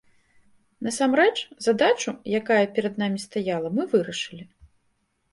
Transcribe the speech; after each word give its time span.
Насамрэч, 0.85 1.33
задачу, 1.65 2.13
якая 2.39 2.61
перад 2.77 2.93
намі 3.01 3.19
стаяла, 3.25 3.69
мы 3.77 3.85
вырашылі. 3.93 4.43